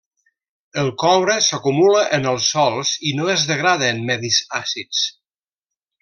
El 0.83 0.87
coure 1.03 1.33
s'acumula 1.47 1.99
en 2.19 2.25
els 2.33 2.47
sòls 2.55 2.93
i 3.09 3.13
no 3.21 3.27
es 3.37 3.45
degrada 3.51 3.91
en 3.95 4.01
medis 4.11 4.39
àcids. 4.65 5.03